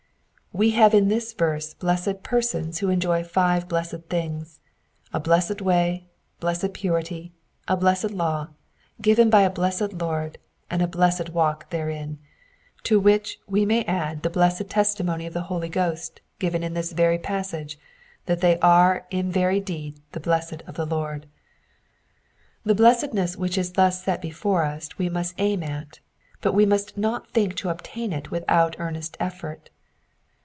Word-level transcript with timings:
We 0.53 0.71
have 0.71 0.93
in 0.93 1.07
this 1.07 1.31
verse 1.31 1.73
blessed 1.73 2.23
persons 2.23 2.79
who 2.79 2.89
enjoy 2.89 3.23
five 3.23 3.69
blessed 3.69 4.09
things, 4.09 4.59
A 5.13 5.19
blessed 5.21 5.61
way, 5.61 6.07
blessed 6.41 6.73
purity, 6.73 7.31
a 7.69 7.77
blessed 7.77 8.11
law, 8.11 8.49
o^ven 9.01 9.29
by 9.29 9.43
a 9.43 9.49
blessed 9.49 9.93
Lord, 9.93 10.39
and 10.69 10.81
a 10.81 10.87
blessed 10.89 11.29
walk 11.29 11.69
therein; 11.69 12.19
to 12.83 12.99
which 12.99 13.39
we 13.47 13.65
may 13.65 13.85
add 13.85 14.21
the 14.23 14.29
blessed 14.29 14.69
testimony 14.69 15.25
of 15.25 15.33
the 15.33 15.43
Holy 15.43 15.69
Ghost 15.69 16.19
given 16.37 16.63
in 16.63 16.73
this 16.73 16.91
very 16.91 17.17
passage 17.17 17.79
that 18.25 18.41
they 18.41 18.59
are 18.59 19.07
in 19.09 19.31
very 19.31 19.61
deed 19.61 20.01
the 20.11 20.19
blessed 20.19 20.63
of 20.67 20.75
the 20.75 20.85
Lord. 20.85 21.27
The 22.65 22.75
blessedness 22.75 23.37
which 23.37 23.57
is 23.57 23.71
thus 23.71 24.03
set 24.03 24.21
before 24.21 24.63
us 24.65 24.89
we 24.97 25.07
must 25.07 25.33
aim 25.37 25.63
at, 25.63 26.01
but 26.41 26.51
we 26.53 26.65
must 26.65 26.97
not 26.97 27.31
think 27.31 27.55
to 27.55 27.69
obtain 27.69 28.11
it 28.11 28.31
without 28.31 28.75
earnest 28.79 29.15
effort. 29.17 29.69